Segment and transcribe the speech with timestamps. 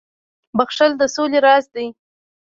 [0.57, 1.87] •بخښل د سولي راز دی.